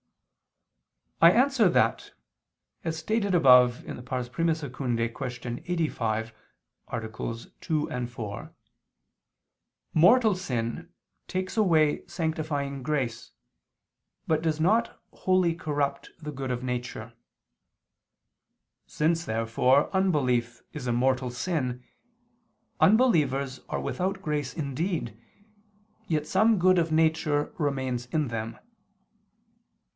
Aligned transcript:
I 1.21 1.29
answer 1.31 1.69
that, 1.69 2.09
As 2.83 2.97
stated 2.97 3.35
above 3.35 3.85
(I 3.87 3.91
II, 3.91 5.09
Q. 5.13 5.53
85, 5.63 6.33
AA. 6.89 6.99
2, 7.69 8.07
4) 8.07 8.55
mortal 9.93 10.33
sin 10.35 10.89
takes 11.27 11.55
away 11.55 12.03
sanctifying 12.07 12.81
grace, 12.81 13.31
but 14.25 14.41
does 14.41 14.59
not 14.59 14.99
wholly 15.13 15.53
corrupt 15.53 16.09
the 16.19 16.31
good 16.31 16.49
of 16.49 16.63
nature. 16.63 17.13
Since 18.87 19.25
therefore, 19.25 19.95
unbelief 19.95 20.63
is 20.73 20.87
a 20.87 20.91
mortal 20.91 21.29
sin, 21.29 21.83
unbelievers 22.79 23.59
are 23.69 23.79
without 23.79 24.23
grace 24.23 24.55
indeed, 24.55 25.15
yet 26.07 26.25
some 26.25 26.57
good 26.57 26.79
of 26.79 26.91
nature 26.91 27.53
remains 27.59 28.07
in 28.07 28.29
them. 28.29 28.57